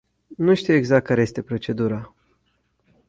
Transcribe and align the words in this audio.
Nu 0.37 0.53
știu 0.55 0.73
exact 0.73 1.05
care 1.05 1.21
este 1.21 1.41
procedura. 1.41 2.13